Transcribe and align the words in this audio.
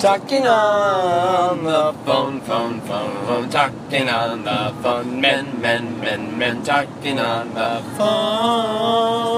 Talking 0.00 0.46
on 0.46 1.64
the 1.64 1.94
phone, 2.04 2.40
phone, 2.42 2.80
phone, 2.82 3.26
phone, 3.26 3.48
talking 3.48 4.08
on 4.08 4.44
the 4.44 4.74
phone, 4.82 5.20
men, 5.20 5.60
men, 5.62 5.98
men, 6.00 6.38
men, 6.38 6.62
talking 6.62 7.18
on 7.18 7.54
the 7.54 7.82
phone. 7.96 9.30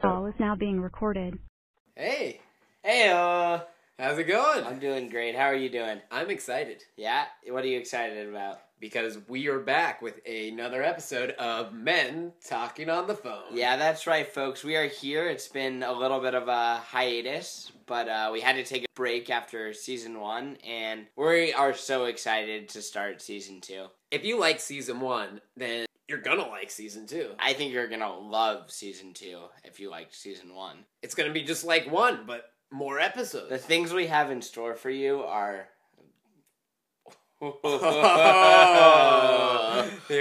Call 0.00 0.26
is 0.26 0.34
now 0.38 0.54
being 0.54 0.80
recorded. 0.80 1.38
Hey, 1.94 2.40
Hey, 2.84 3.10
uh, 3.10 3.60
how's 4.02 4.18
it 4.18 4.24
going? 4.24 4.64
I'm 4.64 4.80
doing 4.80 5.08
great. 5.08 5.36
How 5.36 5.44
are 5.44 5.54
you 5.54 5.68
doing? 5.68 6.00
I'm 6.10 6.28
excited 6.28 6.82
Yeah? 6.96 7.24
What 7.48 7.64
are 7.64 7.68
you 7.68 7.78
excited 7.78 8.28
about? 8.28 8.58
because 8.80 9.16
we 9.28 9.46
are 9.46 9.60
back 9.60 10.02
with 10.02 10.18
another 10.26 10.82
episode 10.82 11.30
of 11.38 11.72
Men 11.72 12.32
Talking 12.44 12.90
on 12.90 13.06
the 13.06 13.14
Phone. 13.14 13.44
Yeah, 13.52 13.76
that's 13.76 14.08
right, 14.08 14.26
folks. 14.26 14.64
We 14.64 14.74
are 14.74 14.88
here. 14.88 15.28
It's 15.28 15.46
been 15.46 15.84
a 15.84 15.92
little 15.92 16.18
bit 16.18 16.34
of 16.34 16.48
a 16.48 16.78
hiatus, 16.78 17.70
but 17.86 18.08
uh, 18.08 18.30
we 18.32 18.40
had 18.40 18.56
to 18.56 18.64
take 18.64 18.82
a 18.82 18.86
break 18.96 19.30
after 19.30 19.72
season 19.72 20.18
one, 20.18 20.56
and 20.66 21.06
we 21.14 21.52
are 21.52 21.72
so 21.74 22.06
excited 22.06 22.68
to 22.70 22.82
start 22.82 23.22
season 23.22 23.60
two. 23.60 23.86
If 24.10 24.24
you 24.24 24.40
like 24.40 24.58
season 24.58 24.98
one, 24.98 25.40
then 25.56 25.86
you're 26.08 26.20
gonna 26.20 26.48
like 26.48 26.70
season 26.70 27.06
two. 27.06 27.30
I 27.38 27.52
think 27.52 27.72
you're 27.72 27.88
gonna 27.88 28.12
love 28.12 28.70
season 28.72 29.14
two 29.14 29.42
if 29.62 29.78
you 29.78 29.90
liked 29.90 30.14
season 30.14 30.56
one. 30.56 30.78
It's 31.02 31.14
gonna 31.14 31.32
be 31.32 31.42
just 31.42 31.64
like 31.64 31.88
one, 31.88 32.24
but 32.26 32.51
more 32.72 32.98
episodes. 32.98 33.50
The 33.50 33.58
things 33.58 33.92
we 33.92 34.06
have 34.06 34.30
in 34.30 34.42
store 34.42 34.74
for 34.74 34.90
you 34.90 35.22
are. 35.22 35.68
you 37.42 37.48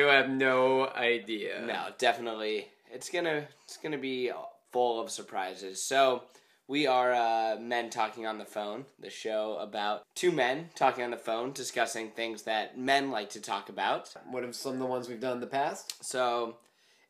have 0.07 0.29
no 0.29 0.89
idea. 0.89 1.63
No, 1.65 1.87
definitely. 1.97 2.67
It's 2.91 3.09
gonna 3.09 3.47
it's 3.63 3.77
gonna 3.77 3.97
be 3.97 4.31
full 4.71 4.99
of 4.99 5.09
surprises. 5.11 5.83
So 5.83 6.23
we 6.67 6.87
are 6.87 7.13
uh, 7.13 7.57
men 7.59 7.89
talking 7.89 8.25
on 8.25 8.37
the 8.37 8.45
phone, 8.45 8.85
the 8.99 9.09
show 9.09 9.57
about 9.59 10.03
two 10.15 10.31
men 10.31 10.69
talking 10.73 11.03
on 11.03 11.11
the 11.11 11.17
phone, 11.17 11.51
discussing 11.51 12.11
things 12.11 12.43
that 12.43 12.77
men 12.77 13.11
like 13.11 13.29
to 13.31 13.41
talk 13.41 13.69
about. 13.69 14.13
What 14.29 14.43
are 14.43 14.53
some 14.53 14.73
of 14.73 14.79
the 14.79 14.85
ones 14.85 15.09
we've 15.09 15.19
done 15.19 15.33
in 15.33 15.41
the 15.41 15.47
past? 15.47 16.03
So 16.03 16.57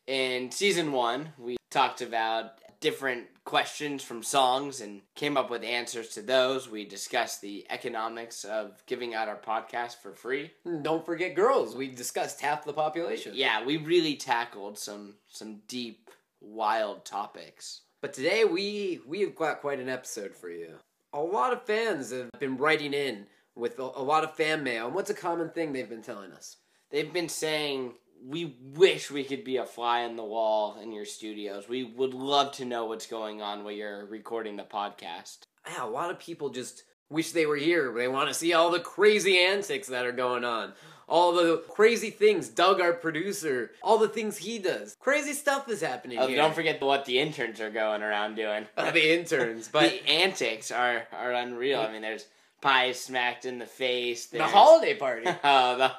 in 0.06 0.50
season 0.50 0.92
one, 0.92 1.32
we 1.38 1.56
talked 1.70 2.02
about 2.02 2.52
different 2.82 3.28
questions 3.44 4.02
from 4.02 4.22
songs 4.22 4.82
and 4.82 5.00
came 5.14 5.36
up 5.38 5.48
with 5.48 5.62
answers 5.62 6.08
to 6.08 6.20
those. 6.20 6.68
We 6.68 6.84
discussed 6.84 7.40
the 7.40 7.64
economics 7.70 8.44
of 8.44 8.82
giving 8.86 9.14
out 9.14 9.28
our 9.28 9.36
podcast 9.38 10.02
for 10.02 10.12
free. 10.12 10.50
Don't 10.82 11.06
forget 11.06 11.34
girls. 11.34 11.74
We 11.74 11.88
discussed 11.88 12.42
half 12.42 12.64
the 12.64 12.74
population. 12.74 13.32
Yeah, 13.34 13.64
we 13.64 13.78
really 13.78 14.16
tackled 14.16 14.78
some 14.78 15.14
some 15.28 15.62
deep, 15.68 16.10
wild 16.40 17.06
topics. 17.06 17.82
But 18.02 18.12
today 18.12 18.44
we 18.44 19.00
we 19.06 19.20
have 19.22 19.36
got 19.36 19.62
quite 19.62 19.80
an 19.80 19.88
episode 19.88 20.34
for 20.34 20.50
you. 20.50 20.74
A 21.14 21.20
lot 21.20 21.52
of 21.52 21.62
fans 21.62 22.10
have 22.10 22.30
been 22.38 22.56
writing 22.56 22.92
in 22.92 23.26
with 23.54 23.78
a, 23.78 23.82
a 23.82 24.02
lot 24.02 24.24
of 24.24 24.34
fan 24.34 24.62
mail. 24.62 24.86
And 24.86 24.94
what's 24.94 25.10
a 25.10 25.14
common 25.14 25.50
thing 25.50 25.72
they've 25.72 25.88
been 25.88 26.02
telling 26.02 26.32
us? 26.32 26.56
They've 26.90 27.12
been 27.12 27.28
saying 27.28 27.94
we 28.24 28.56
wish 28.74 29.10
we 29.10 29.24
could 29.24 29.44
be 29.44 29.56
a 29.56 29.66
fly 29.66 30.04
on 30.04 30.16
the 30.16 30.24
wall 30.24 30.78
in 30.82 30.92
your 30.92 31.04
studios. 31.04 31.68
We 31.68 31.84
would 31.84 32.14
love 32.14 32.52
to 32.52 32.64
know 32.64 32.86
what's 32.86 33.06
going 33.06 33.42
on 33.42 33.64
while 33.64 33.72
you're 33.72 34.06
recording 34.06 34.56
the 34.56 34.62
podcast. 34.64 35.38
Yeah, 35.68 35.84
a 35.84 35.86
lot 35.88 36.10
of 36.10 36.18
people 36.18 36.50
just 36.50 36.84
wish 37.10 37.32
they 37.32 37.46
were 37.46 37.56
here. 37.56 37.92
They 37.92 38.08
want 38.08 38.28
to 38.28 38.34
see 38.34 38.52
all 38.52 38.70
the 38.70 38.80
crazy 38.80 39.38
antics 39.38 39.88
that 39.88 40.06
are 40.06 40.12
going 40.12 40.44
on. 40.44 40.72
All 41.08 41.32
the 41.34 41.62
crazy 41.68 42.08
things 42.10 42.48
Doug, 42.48 42.80
our 42.80 42.92
producer, 42.94 43.72
all 43.82 43.98
the 43.98 44.08
things 44.08 44.38
he 44.38 44.58
does. 44.58 44.96
Crazy 44.98 45.32
stuff 45.34 45.68
is 45.68 45.82
happening 45.82 46.18
Oh, 46.18 46.26
here. 46.26 46.36
don't 46.36 46.54
forget 46.54 46.80
what 46.80 47.04
the 47.04 47.18
interns 47.18 47.60
are 47.60 47.70
going 47.70 48.02
around 48.02 48.36
doing. 48.36 48.66
The 48.76 49.18
interns, 49.18 49.68
but 49.68 49.90
the 49.90 50.08
antics 50.08 50.70
are 50.70 51.02
are 51.12 51.32
unreal. 51.32 51.80
I 51.80 51.92
mean, 51.92 52.02
there's 52.02 52.26
pies 52.62 52.98
smacked 53.00 53.44
in 53.44 53.58
the 53.58 53.66
face. 53.66 54.26
the 54.26 54.44
holiday 54.44 54.94
party. 54.94 55.26
Oh, 55.44 55.76
the 55.76 55.92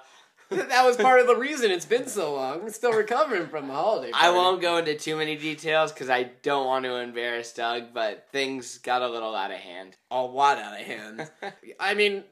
that 0.69 0.85
was 0.85 0.97
part 0.97 1.19
of 1.19 1.27
the 1.27 1.35
reason 1.35 1.71
it's 1.71 1.85
been 1.85 2.07
so 2.07 2.33
long. 2.35 2.69
Still 2.69 2.93
recovering 2.93 3.47
from 3.47 3.67
the 3.67 3.73
holiday 3.73 4.11
party. 4.11 4.27
I 4.27 4.31
won't 4.31 4.61
go 4.61 4.77
into 4.77 4.95
too 4.95 5.17
many 5.17 5.35
details 5.35 5.91
because 5.91 6.09
I 6.09 6.23
don't 6.41 6.65
want 6.65 6.85
to 6.85 6.95
embarrass 6.95 7.53
Doug, 7.53 7.93
but 7.93 8.27
things 8.31 8.77
got 8.77 9.01
a 9.01 9.09
little 9.09 9.35
out 9.35 9.51
of 9.51 9.57
hand. 9.57 9.97
a 10.11 10.21
lot 10.21 10.57
out 10.57 10.79
of 10.79 10.85
hand. 10.85 11.29
I 11.79 11.93
mean, 11.93 12.23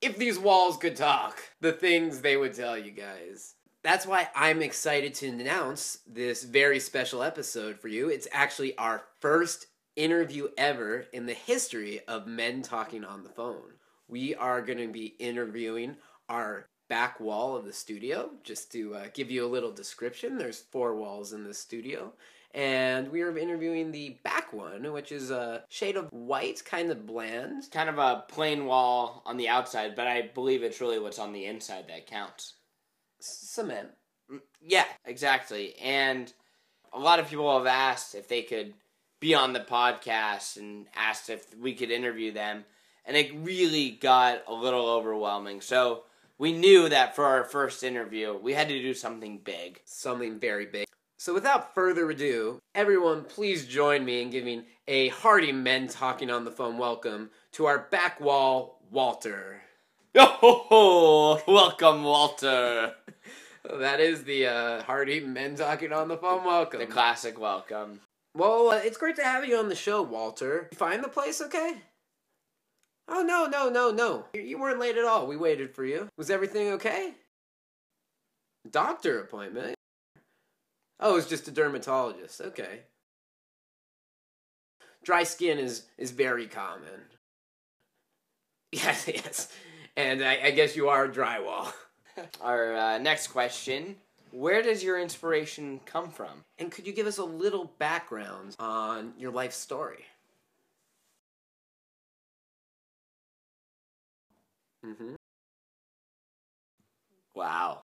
if 0.00 0.16
these 0.16 0.38
walls 0.38 0.76
could 0.76 0.96
talk, 0.96 1.38
the 1.60 1.72
things 1.72 2.20
they 2.20 2.36
would 2.36 2.54
tell 2.54 2.76
you 2.76 2.90
guys. 2.90 3.54
That's 3.82 4.06
why 4.06 4.28
I'm 4.34 4.62
excited 4.62 5.14
to 5.14 5.28
announce 5.28 5.98
this 6.06 6.42
very 6.42 6.80
special 6.80 7.22
episode 7.22 7.78
for 7.78 7.88
you. 7.88 8.08
It's 8.08 8.28
actually 8.32 8.76
our 8.78 9.02
first 9.20 9.66
interview 9.96 10.48
ever 10.56 11.06
in 11.12 11.26
the 11.26 11.34
history 11.34 12.00
of 12.08 12.26
men 12.26 12.62
talking 12.62 13.04
on 13.04 13.22
the 13.22 13.28
phone. 13.28 13.74
We 14.08 14.34
are 14.34 14.62
going 14.62 14.78
to 14.78 14.88
be 14.88 15.14
interviewing 15.18 15.96
our 16.28 16.66
back 16.88 17.20
wall 17.20 17.56
of 17.56 17.64
the 17.64 17.72
studio. 17.72 18.30
Just 18.42 18.72
to 18.72 18.94
uh, 18.94 19.04
give 19.12 19.30
you 19.30 19.44
a 19.44 19.48
little 19.48 19.72
description, 19.72 20.38
there's 20.38 20.60
four 20.60 20.96
walls 20.96 21.32
in 21.32 21.44
the 21.44 21.54
studio. 21.54 22.12
And 22.54 23.10
we 23.10 23.22
are 23.22 23.36
interviewing 23.36 23.90
the 23.90 24.18
back 24.22 24.52
one, 24.52 24.92
which 24.92 25.10
is 25.10 25.32
a 25.32 25.64
shade 25.68 25.96
of 25.96 26.08
white, 26.12 26.64
kind 26.64 26.92
of 26.92 27.04
bland. 27.04 27.64
Kind 27.72 27.88
of 27.88 27.98
a 27.98 28.24
plain 28.28 28.66
wall 28.66 29.22
on 29.26 29.36
the 29.36 29.48
outside, 29.48 29.96
but 29.96 30.06
I 30.06 30.30
believe 30.32 30.62
it's 30.62 30.80
really 30.80 31.00
what's 31.00 31.18
on 31.18 31.32
the 31.32 31.46
inside 31.46 31.88
that 31.88 32.06
counts. 32.06 32.54
Cement. 33.18 33.88
Yeah, 34.60 34.84
exactly. 35.04 35.74
And 35.82 36.32
a 36.92 36.98
lot 36.98 37.18
of 37.18 37.28
people 37.28 37.58
have 37.58 37.66
asked 37.66 38.14
if 38.14 38.28
they 38.28 38.42
could 38.42 38.74
be 39.18 39.34
on 39.34 39.52
the 39.52 39.60
podcast 39.60 40.56
and 40.56 40.86
asked 40.94 41.30
if 41.30 41.56
we 41.56 41.74
could 41.74 41.90
interview 41.90 42.32
them. 42.32 42.64
And 43.04 43.16
it 43.16 43.34
really 43.34 43.90
got 43.90 44.44
a 44.46 44.54
little 44.54 44.86
overwhelming. 44.86 45.60
So 45.60 46.04
we 46.38 46.52
knew 46.52 46.88
that 46.88 47.14
for 47.14 47.24
our 47.24 47.44
first 47.44 47.82
interview, 47.82 48.36
we 48.36 48.54
had 48.54 48.68
to 48.68 48.80
do 48.82 48.94
something 48.94 49.38
big. 49.38 49.80
Something 49.84 50.38
very 50.40 50.66
big. 50.66 50.86
So 51.18 51.32
without 51.32 51.74
further 51.74 52.10
ado, 52.10 52.58
everyone 52.74 53.24
please 53.24 53.66
join 53.66 54.04
me 54.04 54.20
in 54.20 54.30
giving 54.30 54.64
a 54.88 55.08
hearty 55.08 55.52
men 55.52 55.88
talking 55.88 56.30
on 56.30 56.44
the 56.44 56.50
phone 56.50 56.76
welcome 56.76 57.30
to 57.52 57.66
our 57.66 57.78
back 57.90 58.20
wall, 58.20 58.80
Walter. 58.90 59.60
Oh, 60.16 61.42
welcome, 61.46 62.04
Walter. 62.04 62.94
That 63.80 63.98
is 63.98 64.24
the 64.24 64.46
uh, 64.46 64.82
hearty 64.82 65.20
men 65.20 65.54
talking 65.56 65.90
on 65.90 66.08
the 66.08 66.18
phone 66.18 66.44
welcome. 66.44 66.80
The 66.80 66.86
classic 66.86 67.40
welcome. 67.40 68.00
well, 68.34 68.68
uh, 68.68 68.76
it's 68.76 68.98
great 68.98 69.16
to 69.16 69.24
have 69.24 69.46
you 69.46 69.56
on 69.56 69.70
the 69.70 69.74
show, 69.74 70.02
Walter. 70.02 70.68
You 70.70 70.76
find 70.76 71.02
the 71.02 71.08
place 71.08 71.40
okay? 71.40 71.76
Oh, 73.08 73.22
no, 73.22 73.46
no, 73.46 73.68
no, 73.68 73.90
no. 73.90 74.24
You- 74.34 74.58
weren't 74.58 74.78
late 74.78 74.96
at 74.96 75.04
all. 75.04 75.26
We 75.26 75.36
waited 75.36 75.74
for 75.74 75.84
you. 75.84 76.08
Was 76.16 76.30
everything 76.30 76.68
okay? 76.72 77.14
Doctor 78.70 79.20
appointment? 79.20 79.74
Oh, 81.00 81.16
it's 81.16 81.28
just 81.28 81.48
a 81.48 81.50
dermatologist. 81.50 82.40
Okay. 82.40 82.80
Dry 85.02 85.24
skin 85.24 85.58
is, 85.58 85.84
is 85.98 86.10
very 86.10 86.46
common. 86.46 86.88
Yes, 88.72 89.06
yes. 89.06 89.48
And 89.96 90.20
I, 90.24 90.46
I 90.46 90.50
guess 90.50 90.74
you 90.74 90.88
are 90.88 91.06
drywall. 91.06 91.72
Our 92.40 92.74
uh, 92.74 92.98
next 92.98 93.28
question 93.28 93.94
Where 94.32 94.62
does 94.62 94.82
your 94.82 94.98
inspiration 95.00 95.78
come 95.86 96.10
from? 96.10 96.42
And 96.58 96.72
could 96.72 96.84
you 96.84 96.92
give 96.92 97.06
us 97.06 97.18
a 97.18 97.24
little 97.24 97.70
background 97.78 98.56
on 98.58 99.12
your 99.16 99.30
life 99.30 99.52
story? 99.52 100.04
Mm-hmm. 104.84 105.14
Wow. 107.34 107.84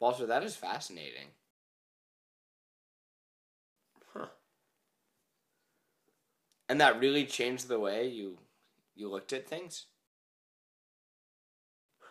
Walter, 0.00 0.26
that 0.26 0.42
is 0.42 0.56
fascinating. 0.56 1.28
Huh. 4.14 4.26
And 6.70 6.80
that 6.80 6.98
really 6.98 7.26
changed 7.26 7.68
the 7.68 7.78
way 7.78 8.08
you 8.08 8.38
you 8.94 9.10
looked 9.10 9.32
at 9.34 9.46
things? 9.46 9.86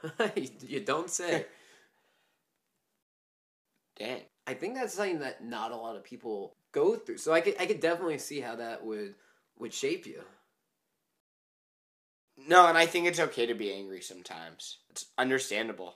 you 0.62 0.80
don't 0.80 1.10
say. 1.10 1.46
Dang. 3.98 4.22
I 4.48 4.54
think 4.54 4.76
that's 4.76 4.94
something 4.94 5.20
that 5.20 5.44
not 5.44 5.72
a 5.72 5.76
lot 5.76 5.96
of 5.96 6.04
people 6.04 6.56
go 6.72 6.96
through. 6.96 7.18
So 7.18 7.34
I 7.34 7.42
could 7.42 7.56
I 7.60 7.66
could 7.66 7.80
definitely 7.80 8.18
see 8.18 8.40
how 8.40 8.56
that 8.56 8.84
would 8.86 9.16
would 9.58 9.74
shape 9.74 10.06
you. 10.06 10.24
No, 12.50 12.66
and 12.66 12.80
I 12.80 12.88
think 12.88 13.06
it's 13.06 13.20
okay 13.20 13.46
to 13.46 13.54
be 13.54 13.72
angry 13.72 14.02
sometimes. 14.02 14.80
It's 14.90 15.06
understandable. 15.20 15.94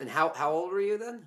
And 0.00 0.08
how 0.08 0.32
how 0.34 0.50
old 0.50 0.72
were 0.72 0.80
you 0.80 0.96
then? 0.96 1.26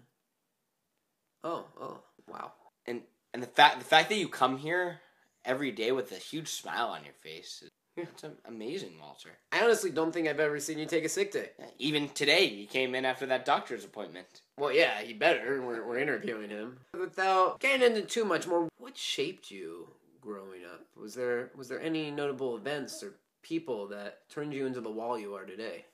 Oh, 1.44 1.66
oh, 1.80 2.00
wow. 2.28 2.54
And 2.88 3.04
and 3.36 3.44
the 3.44 3.48
fact 3.48 3.78
the 3.78 3.86
fact 3.86 4.10
that 4.10 4.18
you 4.18 4.28
come 4.28 4.58
here 4.58 5.00
every 5.46 5.72
day 5.72 5.92
with 5.92 6.12
a 6.12 6.16
huge 6.16 6.48
smile 6.48 6.88
on 6.88 7.04
your 7.04 7.14
face. 7.14 7.64
That's 7.96 8.26
amazing, 8.46 8.94
Walter. 9.00 9.30
I 9.52 9.64
honestly 9.64 9.92
don't 9.92 10.12
think 10.12 10.28
I've 10.28 10.40
ever 10.40 10.60
seen 10.60 10.80
you 10.80 10.88
take 10.88 11.06
a 11.06 11.10
sick 11.10 11.32
day. 11.32 11.52
Even 11.78 12.10
today, 12.10 12.46
you 12.46 12.66
came 12.66 12.96
in 12.96 13.06
after 13.06 13.28
that 13.28 13.46
doctor's 13.46 13.86
appointment. 13.86 14.42
Well, 14.58 14.74
yeah, 14.74 15.02
he 15.02 15.14
better. 15.14 15.62
We're, 15.62 15.88
we're 15.88 16.00
interviewing 16.00 16.50
him. 16.50 16.80
Without 17.00 17.60
getting 17.60 17.86
into 17.86 18.02
too 18.02 18.26
much 18.26 18.48
more, 18.48 18.68
what 18.80 18.98
shaped 18.98 19.52
you 19.52 19.90
growing 20.26 20.66
up? 20.66 20.82
Was 21.00 21.14
there 21.14 21.52
was 21.56 21.70
there 21.70 21.82
any 21.82 22.12
notable 22.12 22.58
events 22.58 23.04
or 23.04 23.16
people 23.44 23.88
that 23.90 24.28
turned 24.30 24.54
you 24.54 24.66
into 24.66 24.82
the 24.82 24.92
wall 24.92 25.20
you 25.20 25.36
are 25.36 25.46
today? 25.46 25.86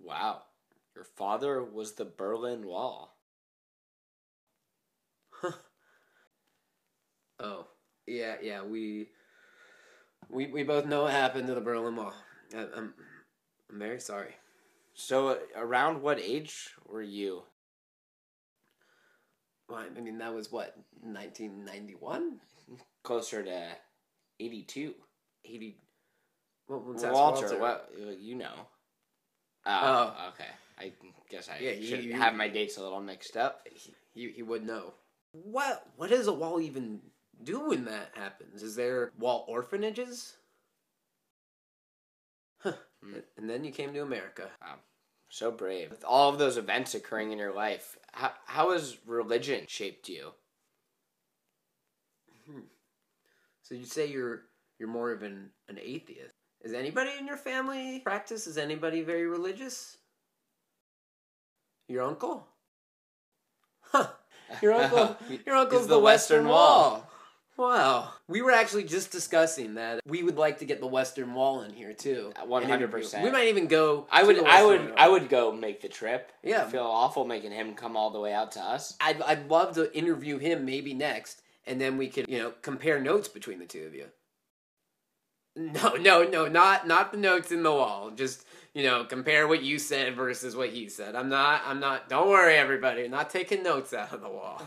Wow. 0.00 0.42
Your 0.94 1.04
father 1.04 1.62
was 1.62 1.94
the 1.94 2.04
Berlin 2.04 2.66
Wall. 2.66 3.16
Oh, 7.40 7.66
yeah, 8.06 8.36
yeah. 8.42 8.62
We 8.62 9.08
we 10.28 10.46
we 10.46 10.62
both 10.62 10.86
know 10.86 11.02
what 11.02 11.12
happened 11.12 11.48
to 11.48 11.54
the 11.54 11.60
Berlin 11.60 11.96
Wall. 11.96 12.14
I, 12.54 12.66
I'm 12.76 12.94
I'm 13.70 13.78
very 13.78 14.00
sorry. 14.00 14.36
So, 14.94 15.28
uh, 15.28 15.36
around 15.56 16.02
what 16.02 16.20
age 16.20 16.70
were 16.86 17.02
you? 17.02 17.42
Well, 19.72 19.82
I 19.96 20.00
mean, 20.00 20.18
that 20.18 20.34
was 20.34 20.52
what 20.52 20.76
1991, 21.00 22.38
Closer 23.04 23.42
to 23.42 23.68
82. 24.38 24.94
80. 25.46 25.76
Well, 26.68 26.84
let's 26.88 27.04
Walter, 27.04 27.58
what 27.58 27.90
you 28.20 28.34
know? 28.34 28.52
Oh, 29.64 30.14
Oh. 30.14 30.28
okay. 30.28 30.50
I 30.78 30.92
guess 31.30 31.48
I 31.48 31.56
Yeah, 31.58 31.72
should 31.86 32.04
you- 32.04 32.12
have 32.12 32.34
my 32.34 32.48
dates 32.48 32.76
a 32.76 32.82
little 32.82 33.00
mixed 33.00 33.36
up. 33.36 33.66
He, 34.14 34.30
he 34.30 34.42
would 34.42 34.64
know. 34.66 34.92
What 35.32 35.88
what 35.96 36.10
does 36.10 36.26
a 36.26 36.32
wall 36.32 36.60
even 36.60 37.00
do 37.42 37.68
when 37.68 37.86
that 37.86 38.10
happens? 38.14 38.62
Is 38.62 38.76
there 38.76 39.10
wall 39.18 39.46
orphanages? 39.48 40.36
Huh. 42.58 42.74
Hmm. 43.02 43.14
And 43.38 43.48
then 43.48 43.64
you 43.64 43.72
came 43.72 43.94
to 43.94 44.00
America. 44.00 44.50
So 45.32 45.50
brave. 45.50 45.88
With 45.88 46.04
all 46.04 46.28
of 46.28 46.38
those 46.38 46.58
events 46.58 46.94
occurring 46.94 47.32
in 47.32 47.38
your 47.38 47.54
life, 47.54 47.96
how, 48.12 48.32
how 48.44 48.72
has 48.72 48.98
religion 49.06 49.64
shaped 49.66 50.06
you? 50.10 50.32
Hmm. 52.46 52.60
So 53.62 53.74
you 53.74 53.86
say 53.86 54.08
you're 54.08 54.42
you're 54.78 54.90
more 54.90 55.10
of 55.10 55.22
an, 55.22 55.48
an 55.70 55.78
atheist. 55.82 56.34
Is 56.60 56.74
anybody 56.74 57.12
in 57.18 57.26
your 57.26 57.38
family 57.38 58.00
practice? 58.00 58.46
Is 58.46 58.58
anybody 58.58 59.00
very 59.00 59.26
religious? 59.26 59.96
Your 61.88 62.04
uncle? 62.04 62.46
Huh. 63.80 64.08
Your 64.60 64.74
uncle 64.74 65.16
your 65.46 65.56
uncle's 65.56 65.82
Is 65.82 65.88
the, 65.88 65.94
the 65.94 66.00
Western 66.00 66.36
Western 66.40 66.48
Wall. 66.48 66.90
Wall. 66.90 67.10
Wow. 67.56 68.10
We 68.28 68.42
were 68.42 68.50
actually 68.50 68.84
just 68.84 69.12
discussing 69.12 69.74
that 69.74 70.00
we 70.06 70.22
would 70.22 70.36
like 70.36 70.58
to 70.60 70.64
get 70.64 70.80
the 70.80 70.86
Western 70.86 71.34
Wall 71.34 71.62
in 71.62 71.72
here 71.72 71.92
too. 71.92 72.32
Uh, 72.36 72.46
100%. 72.46 73.22
We 73.22 73.30
might 73.30 73.48
even 73.48 73.66
go 73.66 74.06
I 74.10 74.22
to 74.22 74.26
would, 74.26 74.36
the 74.38 74.44
I 74.46 74.64
would, 74.64 74.80
Wall. 74.80 74.94
I 74.96 75.08
would 75.08 75.28
go 75.28 75.52
make 75.52 75.80
the 75.82 75.88
trip. 75.88 76.32
Yeah. 76.42 76.64
I 76.64 76.70
feel 76.70 76.82
awful 76.82 77.24
making 77.24 77.52
him 77.52 77.74
come 77.74 77.96
all 77.96 78.10
the 78.10 78.20
way 78.20 78.32
out 78.32 78.52
to 78.52 78.60
us. 78.60 78.96
I'd, 79.00 79.20
I'd 79.22 79.50
love 79.50 79.74
to 79.74 79.94
interview 79.96 80.38
him 80.38 80.64
maybe 80.64 80.94
next, 80.94 81.42
and 81.66 81.80
then 81.80 81.98
we 81.98 82.08
could, 82.08 82.26
you 82.28 82.38
know, 82.38 82.52
compare 82.62 83.00
notes 83.00 83.28
between 83.28 83.58
the 83.58 83.66
two 83.66 83.84
of 83.84 83.94
you. 83.94 84.06
No, 85.54 85.96
no, 85.96 86.24
no, 86.24 86.48
not 86.48 86.88
not 86.88 87.12
the 87.12 87.18
notes 87.18 87.52
in 87.52 87.62
the 87.62 87.70
wall. 87.70 88.10
Just 88.10 88.46
you 88.72 88.84
know, 88.84 89.04
compare 89.04 89.46
what 89.46 89.62
you 89.62 89.78
said 89.78 90.16
versus 90.16 90.56
what 90.56 90.70
he 90.70 90.88
said. 90.88 91.14
I'm 91.14 91.28
not, 91.28 91.60
I'm 91.66 91.78
not. 91.78 92.08
Don't 92.08 92.30
worry, 92.30 92.54
everybody. 92.54 93.06
Not 93.06 93.28
taking 93.28 93.62
notes 93.62 93.92
out 93.92 94.12
of 94.14 94.22
the 94.22 94.30
wall. 94.30 94.62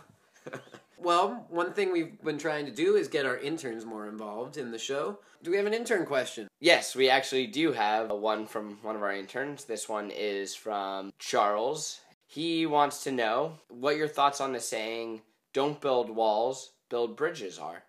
Well, 1.05 1.45
one 1.49 1.71
thing 1.71 1.91
we've 1.91 2.19
been 2.23 2.39
trying 2.39 2.65
to 2.65 2.71
do 2.71 2.95
is 2.95 3.07
get 3.07 3.27
our 3.27 3.37
interns 3.37 3.85
more 3.85 4.09
involved 4.09 4.57
in 4.57 4.71
the 4.71 4.79
show. 4.79 5.19
Do 5.43 5.51
we 5.51 5.57
have 5.57 5.67
an 5.67 5.73
intern 5.73 6.05
question? 6.05 6.47
Yes, 6.59 6.95
we 6.95 7.09
actually 7.09 7.45
do 7.45 7.71
have 7.71 8.09
one 8.09 8.47
from 8.47 8.79
one 8.81 8.95
of 8.95 9.03
our 9.03 9.13
interns. 9.13 9.65
This 9.65 9.87
one 9.87 10.09
is 10.09 10.55
from 10.55 11.13
Charles. 11.19 11.99
He 12.25 12.65
wants 12.65 13.03
to 13.03 13.11
know 13.11 13.59
what 13.69 13.97
your 13.97 14.07
thoughts 14.07 14.41
on 14.41 14.51
the 14.51 14.59
saying, 14.59 15.21
don't 15.53 15.79
build 15.79 16.09
walls, 16.09 16.71
build 16.89 17.15
bridges 17.15 17.59
are. 17.59 17.83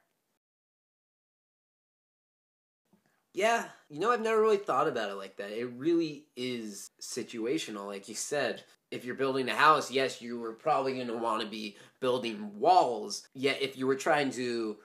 Yeah, 3.36 3.66
you 3.90 4.00
know, 4.00 4.12
I've 4.12 4.22
never 4.22 4.40
really 4.40 4.56
thought 4.56 4.88
about 4.88 5.10
it 5.10 5.16
like 5.16 5.36
that. 5.36 5.50
It 5.50 5.66
really 5.76 6.24
is 6.36 6.88
situational, 7.02 7.86
like 7.86 8.08
you 8.08 8.14
said. 8.14 8.64
If 8.90 9.04
you're 9.04 9.14
building 9.14 9.46
a 9.50 9.54
house, 9.54 9.90
yes, 9.90 10.22
you 10.22 10.40
were 10.40 10.54
probably 10.54 10.94
going 10.94 11.08
to 11.08 11.18
want 11.18 11.42
to 11.42 11.46
be 11.46 11.76
building 12.00 12.58
walls. 12.58 13.28
Yet, 13.34 13.60
if 13.60 13.76
you 13.76 13.86
were 13.86 13.94
trying 13.94 14.30
to 14.30 14.78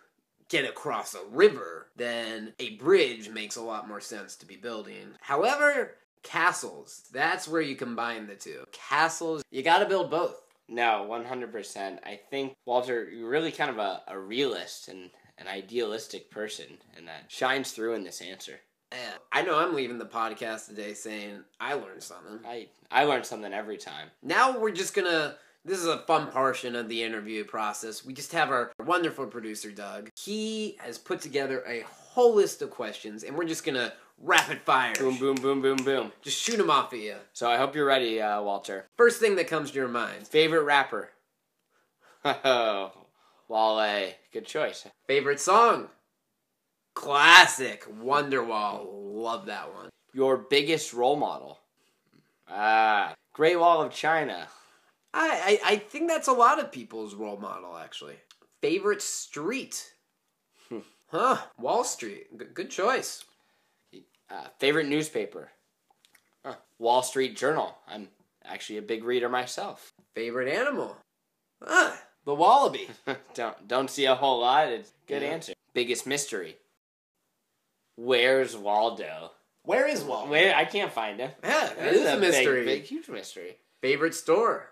get 0.50 0.66
across 0.66 1.16
a 1.16 1.24
river, 1.30 1.92
then 1.96 2.54
a 2.60 2.76
bridge 2.76 3.30
makes 3.30 3.56
a 3.56 3.62
lot 3.62 3.88
more 3.88 4.02
sense 4.02 4.36
to 4.36 4.46
be 4.46 4.58
building. 4.58 5.14
However, 5.22 5.96
castles, 6.22 7.04
that's 7.14 7.48
where 7.48 7.62
you 7.62 7.78
combine 7.78 8.28
the 8.28 8.36
two. 8.36 8.66
Castles, 8.74 9.44
you 9.50 9.64
got 9.64 9.80
to 9.80 9.86
build 9.86 10.12
both. 10.12 10.42
No, 10.68 11.08
100%. 11.10 12.00
I 12.06 12.20
think, 12.30 12.54
Walter, 12.66 13.10
you're 13.10 13.30
really 13.30 13.54
kind 13.54 13.70
of 13.70 13.78
a, 13.78 14.02
a 14.10 14.20
realist 14.20 14.90
and 14.90 15.10
an 15.42 15.48
idealistic 15.48 16.30
person, 16.30 16.68
and 16.96 17.08
that 17.08 17.26
shines 17.28 17.72
through 17.72 17.96
in 17.96 18.04
this 18.04 18.22
answer. 18.22 18.60
Eh, 18.92 18.96
I 19.32 19.42
know 19.42 19.58
I'm 19.58 19.74
leaving 19.74 19.98
the 19.98 20.06
podcast 20.06 20.68
today 20.68 20.94
saying 20.94 21.44
I 21.60 21.74
learned 21.74 22.04
something. 22.04 22.40
I, 22.46 22.68
I 22.92 23.06
learn 23.06 23.24
something 23.24 23.52
every 23.54 23.78
time. 23.78 24.10
Now 24.22 24.58
we're 24.60 24.72
just 24.72 24.94
gonna. 24.94 25.36
This 25.64 25.78
is 25.78 25.86
a 25.86 26.00
fun 26.00 26.28
portion 26.28 26.76
of 26.76 26.90
the 26.90 27.04
interview 27.04 27.44
process. 27.44 28.04
We 28.04 28.14
just 28.14 28.32
have 28.34 28.50
our 28.50 28.72
wonderful 28.84 29.28
producer, 29.28 29.72
Doug. 29.72 30.10
He 30.20 30.76
has 30.80 30.98
put 30.98 31.22
together 31.22 31.64
a 31.68 31.82
whole 31.82 32.34
list 32.34 32.62
of 32.62 32.72
questions, 32.72 33.24
and 33.24 33.36
we're 33.38 33.46
just 33.46 33.66
gonna 33.66 33.94
rapid 34.18 34.62
fire. 34.62 34.94
Boom, 34.96 35.18
boom, 35.18 35.36
boom, 35.36 35.62
boom, 35.62 35.78
boom. 35.78 36.12
Just 36.22 36.42
shoot 36.42 36.58
them 36.58 36.70
off 36.70 36.94
at 36.94 37.00
you. 37.00 37.16
So 37.34 37.50
I 37.50 37.58
hope 37.58 37.76
you're 37.76 37.86
ready, 37.86 38.22
uh, 38.22 38.42
Walter. 38.42 38.86
First 38.98 39.20
thing 39.20 39.36
that 39.36 39.48
comes 39.48 39.72
to 39.72 39.78
your 39.78 39.88
mind. 39.88 40.28
Favorite 40.28 40.64
rapper? 40.64 41.10
Oh, 42.24 42.92
Wale. 43.52 44.14
Good 44.32 44.46
choice. 44.46 44.88
Favorite 45.08 45.42
song? 45.42 45.90
Classic. 46.94 47.86
Wonderwall. 48.02 48.88
Love 48.90 49.48
that 49.48 49.74
one. 49.74 49.90
Your 50.14 50.38
biggest 50.38 50.94
role 50.94 51.18
model? 51.18 51.60
Ah, 52.48 53.14
Great 53.34 53.60
Wall 53.60 53.82
of 53.82 53.92
China. 53.92 54.48
I, 55.14 55.60
I, 55.66 55.74
I 55.74 55.76
think 55.76 56.08
that's 56.08 56.30
a 56.30 56.34
lot 56.34 56.60
of 56.60 56.72
people's 56.72 57.14
role 57.14 57.38
model, 57.38 57.78
actually. 57.78 58.16
Favorite 58.62 59.02
street? 59.02 59.94
Hmm. 60.70 60.80
huh. 61.08 61.38
Wall 61.60 61.84
Street. 61.84 62.38
Good, 62.38 62.54
good 62.54 62.70
choice. 62.70 63.26
Uh, 64.30 64.48
favorite 64.60 64.88
newspaper? 64.88 65.50
Huh, 66.46 66.56
Wall 66.80 67.04
Street 67.04 67.36
Journal. 67.36 67.78
I'm 67.86 68.08
actually 68.46 68.78
a 68.78 68.82
big 68.82 69.04
reader 69.04 69.28
myself. 69.28 69.92
Favorite 70.16 70.48
animal? 70.48 70.96
Ah, 71.66 72.02
the 72.26 72.36
wallaby. 72.36 72.88
don't 73.34 73.68
don't 73.68 73.90
see 73.90 74.06
a 74.06 74.16
whole 74.16 74.40
lot. 74.42 74.68
It's 74.70 74.92
good 75.08 75.22
Yeah. 75.22 75.30
answer. 75.30 75.54
Biggest 75.74 76.06
mystery? 76.08 76.58
Where's 77.96 78.56
Waldo? 78.56 79.32
Where 79.64 79.88
is 79.88 80.04
Walt? 80.04 80.28
Where 80.30 80.56
I 80.56 80.66
can't 80.66 80.92
find 80.92 81.20
him. 81.20 81.32
Yeah, 81.44 81.68
that 81.68 81.78
This 81.80 82.02
is 82.02 82.08
a 82.08 82.12
big- 82.14 82.22
mystery. 82.22 82.66
big, 82.66 82.84
huge 82.84 83.10
mystery. 83.10 83.58
Favorite 83.82 84.16
store? 84.16 84.72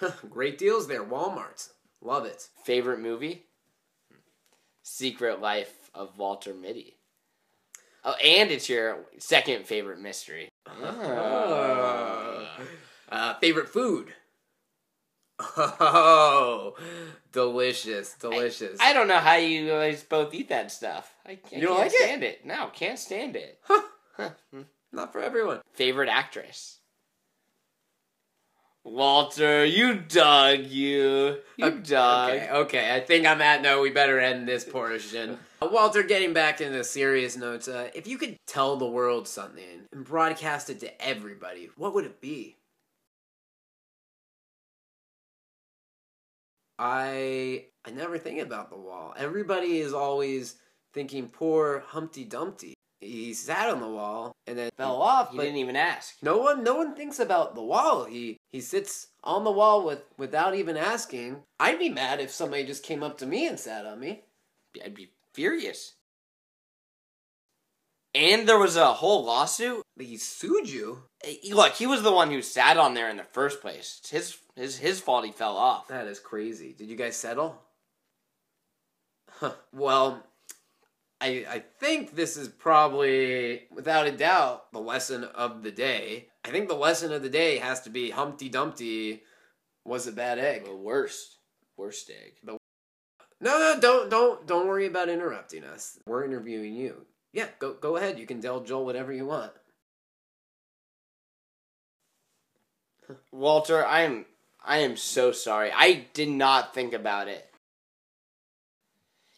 Great 0.30 0.58
deals 0.58 0.88
there. 0.88 1.04
Walmart. 1.04 1.68
Love 2.02 2.24
it. 2.26 2.48
Favorite 2.64 3.00
movie? 3.00 3.44
Secret 4.82 5.40
Life 5.40 5.90
of 5.94 6.16
Walter 6.18 6.54
Mitty. 6.54 6.96
Oh, 8.04 8.14
and 8.14 8.50
it's 8.50 8.68
your 8.68 9.04
second 9.18 9.66
favorite 9.66 10.00
mystery. 10.00 10.48
Ah. 10.66 12.58
Uh, 13.08 13.34
favorite 13.38 13.68
food? 13.68 14.12
Oh, 15.38 16.74
delicious, 17.32 18.14
delicious. 18.14 18.78
I 18.80 18.92
don't 18.92 19.08
know 19.08 19.18
how 19.18 19.34
you 19.36 19.68
guys 19.68 20.02
both 20.02 20.32
eat 20.34 20.48
that 20.48 20.70
stuff. 20.70 21.14
I, 21.26 21.32
I 21.32 21.38
You 21.52 21.68
can't 21.68 21.78
like 21.78 21.90
stand 21.90 22.22
it? 22.22 22.44
No, 22.46 22.70
can't 22.72 22.98
stand 22.98 23.36
it. 23.36 23.58
Huh, 23.62 23.82
Huh. 24.16 24.30
Not 24.92 25.12
for 25.12 25.20
everyone. 25.20 25.60
Favorite 25.74 26.08
actress? 26.08 26.78
Walter, 28.82 29.64
you 29.64 29.94
dug 29.96 30.60
you. 30.66 31.38
You 31.56 31.66
Okay, 31.66 31.80
dug. 31.82 32.30
Okay, 32.30 32.50
okay, 32.50 32.94
I 32.94 33.00
think 33.00 33.26
on 33.26 33.38
that 33.38 33.60
note, 33.60 33.82
we 33.82 33.90
better 33.90 34.20
end 34.20 34.46
this 34.46 34.64
portion. 34.64 35.38
Uh, 35.60 35.68
Walter, 35.72 36.02
getting 36.04 36.32
back 36.32 36.60
into 36.60 36.84
serious 36.84 37.36
notes, 37.36 37.66
uh, 37.66 37.90
if 37.94 38.06
you 38.06 38.16
could 38.16 38.36
tell 38.46 38.76
the 38.76 38.86
world 38.86 39.26
something 39.26 39.64
and 39.92 40.04
broadcast 40.04 40.70
it 40.70 40.78
to 40.80 41.04
everybody, 41.04 41.68
what 41.76 41.94
would 41.94 42.04
it 42.04 42.20
be? 42.20 42.56
I 46.78 47.66
I 47.84 47.90
never 47.90 48.18
think 48.18 48.40
about 48.40 48.70
the 48.70 48.76
wall. 48.76 49.14
Everybody 49.16 49.78
is 49.80 49.92
always 49.92 50.56
thinking 50.92 51.28
poor 51.28 51.80
Humpty 51.88 52.24
Dumpty. 52.24 52.74
He 53.00 53.34
sat 53.34 53.68
on 53.68 53.80
the 53.80 53.88
wall 53.88 54.32
and 54.46 54.58
then 54.58 54.70
fell 54.76 55.00
off, 55.02 55.30
He 55.30 55.36
but 55.36 55.44
didn't 55.44 55.58
even 55.58 55.76
ask. 55.76 56.16
no 56.22 56.38
one 56.38 56.64
no 56.64 56.74
one 56.76 56.94
thinks 56.94 57.18
about 57.18 57.54
the 57.54 57.62
wall. 57.62 58.04
He 58.04 58.36
he 58.50 58.60
sits 58.60 59.08
on 59.22 59.44
the 59.44 59.50
wall 59.50 59.84
with 59.84 60.02
without 60.16 60.54
even 60.54 60.76
asking. 60.76 61.42
I'd 61.60 61.78
be 61.78 61.88
mad 61.88 62.20
if 62.20 62.30
somebody 62.30 62.64
just 62.64 62.82
came 62.82 63.02
up 63.02 63.18
to 63.18 63.26
me 63.26 63.46
and 63.46 63.58
sat 63.60 63.86
on 63.86 64.00
me. 64.00 64.22
I'd 64.84 64.94
be 64.94 65.10
furious. 65.32 65.94
And 68.14 68.48
there 68.48 68.58
was 68.58 68.76
a 68.76 68.94
whole 68.94 69.24
lawsuit. 69.24 69.82
He 69.98 70.18
sued 70.18 70.68
you. 70.68 71.04
Look, 71.50 71.72
he 71.74 71.86
was 71.86 72.02
the 72.02 72.12
one 72.12 72.30
who 72.30 72.42
sat 72.42 72.76
on 72.76 72.94
there 72.94 73.08
in 73.08 73.16
the 73.16 73.24
first 73.24 73.60
place. 73.62 73.98
It's 74.00 74.10
his 74.10 74.36
his 74.54 74.78
his 74.78 75.00
fault 75.00 75.24
he 75.24 75.32
fell 75.32 75.56
off. 75.56 75.88
That 75.88 76.06
is 76.06 76.20
crazy. 76.20 76.74
Did 76.76 76.88
you 76.88 76.96
guys 76.96 77.16
settle? 77.16 77.62
Huh. 79.30 79.52
Well, 79.72 80.22
I 81.20 81.46
I 81.48 81.64
think 81.80 82.14
this 82.14 82.36
is 82.36 82.48
probably, 82.48 83.62
without 83.70 84.06
a 84.06 84.12
doubt, 84.12 84.70
the 84.72 84.80
lesson 84.80 85.24
of 85.24 85.62
the 85.62 85.72
day. 85.72 86.28
I 86.44 86.50
think 86.50 86.68
the 86.68 86.74
lesson 86.74 87.12
of 87.12 87.22
the 87.22 87.30
day 87.30 87.58
has 87.58 87.80
to 87.82 87.90
be 87.90 88.10
Humpty 88.10 88.48
Dumpty 88.48 89.22
was 89.84 90.06
a 90.06 90.12
bad 90.12 90.38
egg. 90.38 90.66
The 90.66 90.76
worst, 90.76 91.38
worst 91.76 92.10
egg. 92.10 92.34
The 92.44 92.58
No, 93.40 93.58
no, 93.58 93.80
don't 93.80 94.10
don't 94.10 94.46
don't 94.46 94.68
worry 94.68 94.86
about 94.86 95.08
interrupting 95.08 95.64
us. 95.64 95.98
We're 96.06 96.24
interviewing 96.24 96.74
you. 96.74 97.06
Yeah, 97.32 97.48
go 97.58 97.74
go 97.74 97.96
ahead. 97.96 98.18
You 98.18 98.26
can 98.26 98.42
tell 98.42 98.60
Joel 98.60 98.84
whatever 98.84 99.12
you 99.12 99.26
want. 99.26 99.52
Walter, 103.32 103.84
I 103.84 104.02
am 104.02 104.26
I 104.64 104.78
am 104.78 104.96
so 104.96 105.32
sorry. 105.32 105.70
I 105.72 106.06
did 106.12 106.28
not 106.28 106.74
think 106.74 106.92
about 106.92 107.28
it. 107.28 107.48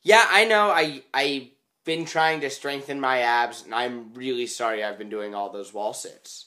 Yeah, 0.02 0.24
I 0.28 0.44
know. 0.44 0.70
I 0.70 1.02
I've 1.12 1.48
been 1.84 2.04
trying 2.04 2.40
to 2.40 2.50
strengthen 2.50 3.00
my 3.00 3.20
abs, 3.20 3.64
and 3.64 3.74
I'm 3.74 4.14
really 4.14 4.46
sorry. 4.46 4.82
I've 4.82 4.98
been 4.98 5.10
doing 5.10 5.34
all 5.34 5.50
those 5.50 5.74
wall 5.74 5.92
sits. 5.92 6.46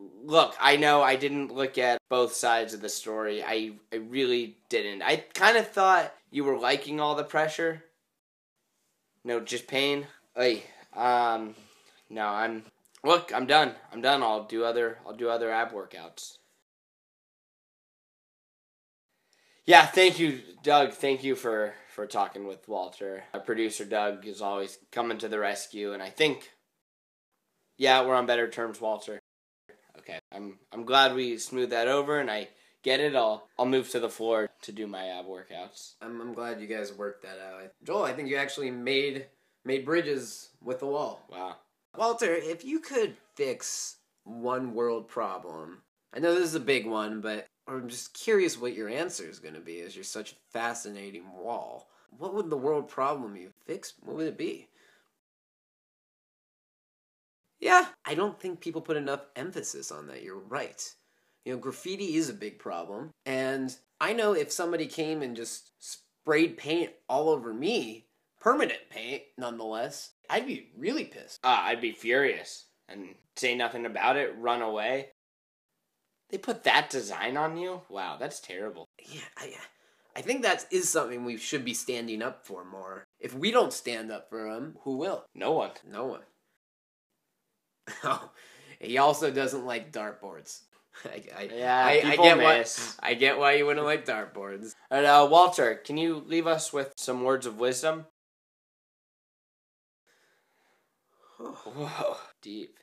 Look, 0.00 0.54
I 0.60 0.76
know 0.76 1.02
I 1.02 1.16
didn't 1.16 1.52
look 1.52 1.78
at 1.78 1.98
both 2.08 2.32
sides 2.34 2.74
of 2.74 2.80
the 2.80 2.88
story. 2.88 3.42
I 3.42 3.72
I 3.92 3.96
really 3.96 4.58
didn't. 4.68 5.02
I 5.02 5.16
kind 5.34 5.56
of 5.56 5.68
thought 5.68 6.14
you 6.30 6.44
were 6.44 6.58
liking 6.58 7.00
all 7.00 7.14
the 7.14 7.24
pressure. 7.24 7.82
No, 9.24 9.40
just 9.40 9.66
pain. 9.66 10.06
Hey, 10.36 10.62
um, 10.94 11.54
no, 12.08 12.26
I'm. 12.26 12.64
Look, 13.04 13.32
I'm 13.34 13.46
done. 13.46 13.74
I'm 13.92 14.00
done. 14.00 14.22
I'll 14.22 14.44
do 14.44 14.64
other. 14.64 14.98
I'll 15.06 15.16
do 15.16 15.28
other 15.28 15.50
ab 15.50 15.72
workouts. 15.72 16.38
Yeah, 19.66 19.84
thank 19.84 20.18
you, 20.18 20.40
Doug. 20.62 20.92
Thank 20.92 21.22
you 21.22 21.34
for 21.34 21.74
for 21.94 22.06
talking 22.06 22.46
with 22.46 22.66
Walter. 22.68 23.24
Our 23.34 23.40
producer 23.40 23.84
Doug 23.84 24.26
is 24.26 24.40
always 24.40 24.78
coming 24.90 25.18
to 25.18 25.28
the 25.28 25.38
rescue, 25.38 25.92
and 25.92 26.02
I 26.02 26.10
think, 26.10 26.52
yeah, 27.76 28.04
we're 28.04 28.14
on 28.14 28.26
better 28.26 28.48
terms, 28.48 28.80
Walter. 28.80 29.20
Okay, 29.98 30.18
I'm 30.32 30.58
I'm 30.72 30.84
glad 30.84 31.14
we 31.14 31.36
smoothed 31.38 31.72
that 31.72 31.86
over, 31.86 32.18
and 32.18 32.30
I 32.30 32.48
get 32.82 33.00
it. 33.00 33.14
I'll 33.14 33.46
I'll 33.58 33.66
move 33.66 33.90
to 33.90 34.00
the 34.00 34.08
floor 34.08 34.48
to 34.62 34.72
do 34.72 34.86
my 34.86 35.06
ab 35.08 35.26
workouts. 35.26 35.96
I'm 36.00 36.20
I'm 36.20 36.32
glad 36.32 36.60
you 36.60 36.66
guys 36.66 36.92
worked 36.92 37.24
that 37.24 37.38
out. 37.38 37.70
Joel, 37.84 38.04
I 38.04 38.12
think 38.14 38.28
you 38.28 38.36
actually 38.36 38.70
made 38.70 39.26
made 39.64 39.84
bridges 39.84 40.48
with 40.62 40.80
the 40.80 40.86
wall. 40.86 41.26
Wow. 41.30 41.56
Walter, 41.98 42.32
if 42.32 42.64
you 42.64 42.78
could 42.78 43.16
fix 43.34 43.96
one 44.22 44.72
world 44.72 45.08
problem, 45.08 45.82
I 46.14 46.20
know 46.20 46.32
this 46.32 46.44
is 46.44 46.54
a 46.54 46.60
big 46.60 46.86
one, 46.86 47.20
but 47.20 47.48
I'm 47.66 47.88
just 47.88 48.14
curious 48.14 48.56
what 48.56 48.74
your 48.74 48.88
answer 48.88 49.24
is 49.24 49.40
going 49.40 49.54
to 49.54 49.60
be 49.60 49.80
as 49.80 49.96
you're 49.96 50.04
such 50.04 50.30
a 50.30 50.36
fascinating 50.52 51.24
wall. 51.32 51.88
What 52.16 52.34
would 52.34 52.50
the 52.50 52.56
world 52.56 52.88
problem 52.88 53.34
you 53.34 53.50
fix? 53.66 53.94
What 54.00 54.14
would 54.16 54.28
it 54.28 54.38
be? 54.38 54.68
Yeah, 57.58 57.86
I 58.04 58.14
don't 58.14 58.38
think 58.38 58.60
people 58.60 58.80
put 58.80 58.96
enough 58.96 59.26
emphasis 59.34 59.90
on 59.90 60.06
that. 60.06 60.22
You're 60.22 60.38
right. 60.38 60.80
You 61.44 61.54
know, 61.54 61.58
graffiti 61.58 62.14
is 62.14 62.30
a 62.30 62.34
big 62.34 62.60
problem. 62.60 63.10
And 63.26 63.76
I 64.00 64.12
know 64.12 64.34
if 64.34 64.52
somebody 64.52 64.86
came 64.86 65.20
and 65.20 65.34
just 65.34 65.72
sprayed 65.80 66.58
paint 66.58 66.92
all 67.08 67.28
over 67.28 67.52
me, 67.52 68.07
permanent 68.48 68.80
paint 68.88 69.22
nonetheless, 69.36 70.12
I'd 70.30 70.46
be 70.46 70.70
really 70.74 71.04
pissed. 71.04 71.38
Ah, 71.44 71.66
I'd 71.66 71.82
be 71.82 71.92
furious 71.92 72.64
and 72.88 73.14
say 73.36 73.54
nothing 73.54 73.84
about 73.84 74.16
it, 74.16 74.34
run 74.38 74.62
away. 74.62 75.08
They 76.30 76.38
put 76.38 76.64
that 76.64 76.88
design 76.88 77.36
on 77.36 77.58
you? 77.58 77.82
Wow, 77.90 78.16
that's 78.18 78.40
terrible. 78.40 78.86
Yeah, 79.06 79.20
I, 79.36 79.52
I 80.16 80.22
think 80.22 80.42
that 80.42 80.64
is 80.70 80.88
something 80.88 81.26
we 81.26 81.36
should 81.36 81.62
be 81.62 81.74
standing 81.74 82.22
up 82.22 82.46
for 82.46 82.64
more. 82.64 83.04
If 83.20 83.34
we 83.34 83.50
don't 83.50 83.72
stand 83.72 84.10
up 84.10 84.30
for 84.30 84.50
them, 84.50 84.76
who 84.84 84.96
will? 84.96 85.26
No 85.34 85.52
one. 85.52 85.72
No 85.86 86.06
one. 86.06 86.22
Oh, 88.04 88.30
he 88.80 88.96
also 88.96 89.30
doesn't 89.30 89.66
like 89.66 89.92
dartboards. 89.92 90.60
I, 91.04 91.22
I, 91.36 91.50
Yeah, 91.54 91.84
I, 91.84 92.12
I 92.12 92.16
get 92.16 92.38
why. 92.38 92.64
I 93.00 93.14
get 93.14 93.38
why 93.38 93.52
you 93.54 93.66
wouldn't 93.66 93.84
like 93.84 94.06
dartboards. 94.06 94.72
And 94.90 95.04
uh, 95.04 95.26
Walter, 95.30 95.74
can 95.74 95.98
you 95.98 96.22
leave 96.26 96.46
us 96.46 96.72
with 96.72 96.92
some 96.96 97.24
words 97.24 97.44
of 97.44 97.58
wisdom? 97.58 98.06
Whoa, 101.74 102.16
deep. 102.42 102.78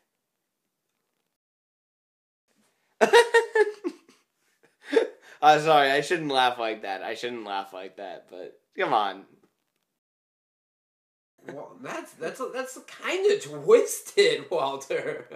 I'm 5.42 5.60
sorry, 5.62 5.92
I 5.92 6.02
shouldn't 6.02 6.32
laugh 6.32 6.60
like 6.60 6.84
that. 6.84 7.04
I 7.04 7.16
shouldn't 7.16 7.46
laugh 7.46 7.74
like 7.74 7.98
that, 7.98 8.28
but 8.30 8.60
come 8.78 8.94
on. 8.94 9.26
Well, 11.52 11.76
that's 11.82 12.14
that's 12.14 12.42
that's 12.54 12.78
kind 12.88 13.32
of 13.32 13.44
twisted, 13.44 14.46
Walter. 14.52 15.28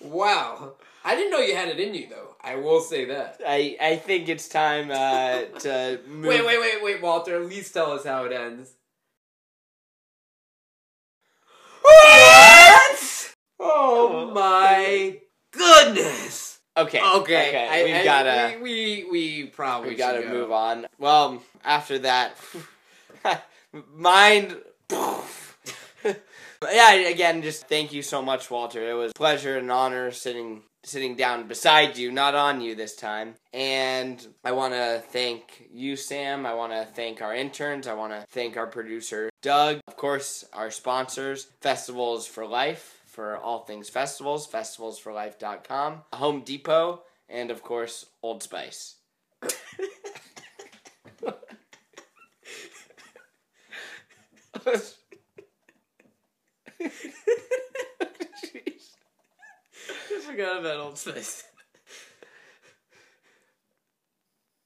wow, 0.00 0.74
I 1.04 1.14
didn't 1.16 1.30
know 1.32 1.40
you 1.40 1.56
had 1.56 1.68
it 1.68 1.80
in 1.80 1.94
you, 1.94 2.08
though. 2.08 2.36
I 2.42 2.56
will 2.56 2.80
say 2.80 3.06
that. 3.06 3.40
I, 3.46 3.76
I 3.80 3.96
think 3.96 4.28
it's 4.28 4.48
time 4.48 4.90
uh, 4.90 5.42
to 5.60 6.00
move. 6.08 6.26
Wait, 6.26 6.44
wait, 6.44 6.60
wait, 6.60 6.82
wait, 6.82 7.02
Walter. 7.02 7.36
At 7.36 7.46
least 7.48 7.74
tell 7.74 7.92
us 7.92 8.04
how 8.04 8.24
it 8.24 8.32
ends. 8.32 8.74
What? 11.82 13.34
Oh, 13.68 14.28
oh 14.30 14.34
my 14.34 15.18
goodness. 15.50 16.60
Okay. 16.76 17.00
Okay, 17.00 17.68
I, 17.70 17.84
we've 17.84 17.94
I- 17.94 18.04
gotta 18.04 18.58
we 18.62 19.04
we, 19.10 19.10
we 19.10 19.46
probably 19.46 19.90
we 19.90 19.94
gotta 19.96 20.22
go. 20.22 20.28
move 20.28 20.52
on. 20.52 20.86
Well, 20.98 21.42
after 21.64 21.98
that, 22.00 22.36
mind. 23.94 24.56
yeah. 26.04 26.92
Again, 26.92 27.42
just 27.42 27.66
thank 27.68 27.92
you 27.92 28.02
so 28.02 28.22
much, 28.22 28.50
Walter. 28.50 28.88
It 28.88 28.94
was 28.94 29.10
a 29.12 29.14
pleasure 29.14 29.56
and 29.56 29.70
honor 29.70 30.10
sitting 30.10 30.62
sitting 30.84 31.16
down 31.16 31.48
beside 31.48 31.96
you, 31.96 32.12
not 32.12 32.34
on 32.34 32.60
you 32.60 32.74
this 32.76 32.94
time. 32.94 33.34
And 33.52 34.24
I 34.44 34.52
want 34.52 34.72
to 34.74 35.02
thank 35.10 35.68
you, 35.72 35.96
Sam. 35.96 36.46
I 36.46 36.54
want 36.54 36.72
to 36.72 36.84
thank 36.94 37.20
our 37.22 37.34
interns. 37.34 37.86
I 37.88 37.94
want 37.94 38.12
to 38.12 38.24
thank 38.30 38.56
our 38.56 38.66
producer, 38.68 39.28
Doug. 39.42 39.80
Of 39.88 39.96
course, 39.96 40.44
our 40.52 40.70
sponsors, 40.70 41.48
Festivals 41.60 42.26
for 42.26 42.46
Life, 42.46 43.00
for 43.16 43.36
all 43.38 43.64
things 43.64 43.88
festivals, 43.88 44.46
festivalsforlife.com, 44.46 46.02
Home 46.12 46.42
Depot, 46.42 47.02
and 47.30 47.50
of 47.50 47.62
course, 47.62 48.04
Old 48.22 48.42
Spice. 48.42 48.96
I 49.42 49.48
forgot 60.26 60.60
about 60.60 60.76
Old 60.76 60.98
Spice. 60.98 61.44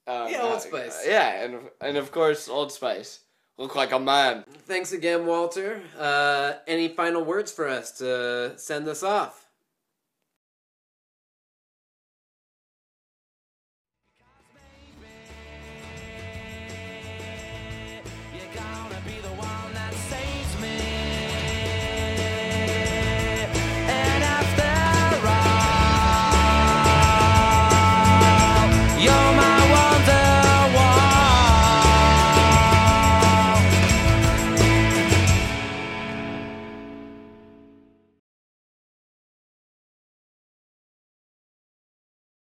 Um, 0.08 0.28
Yeah, 0.28 0.42
Old 0.42 0.54
uh, 0.54 0.58
Spice. 0.58 1.04
yeah, 1.06 1.44
and 1.44 1.70
and 1.80 1.96
of 1.96 2.10
course 2.10 2.48
Old 2.48 2.72
Spice. 2.72 3.20
Look 3.58 3.76
like 3.76 3.92
a 3.92 4.00
man. 4.00 4.44
Thanks 4.70 4.92
again, 4.92 5.26
Walter. 5.26 5.82
Uh, 5.98 6.52
any 6.68 6.86
final 6.86 7.24
words 7.24 7.50
for 7.50 7.66
us 7.66 7.90
to 7.98 8.52
send 8.56 8.86
us 8.86 9.02
off? 9.02 9.39